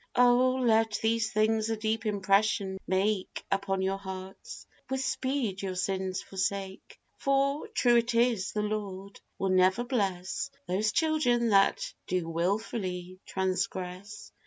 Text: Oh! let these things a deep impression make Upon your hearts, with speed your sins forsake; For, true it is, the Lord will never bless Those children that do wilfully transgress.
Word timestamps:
Oh! 0.15 0.55
let 0.55 0.97
these 1.03 1.31
things 1.31 1.69
a 1.69 1.77
deep 1.77 2.07
impression 2.07 2.79
make 2.87 3.45
Upon 3.51 3.83
your 3.83 3.99
hearts, 3.99 4.65
with 4.89 5.01
speed 5.05 5.61
your 5.61 5.75
sins 5.75 6.23
forsake; 6.23 6.99
For, 7.17 7.67
true 7.67 7.97
it 7.97 8.15
is, 8.15 8.51
the 8.51 8.63
Lord 8.63 9.21
will 9.37 9.49
never 9.49 9.83
bless 9.83 10.49
Those 10.67 10.91
children 10.91 11.49
that 11.49 11.93
do 12.07 12.27
wilfully 12.27 13.19
transgress. 13.27 14.31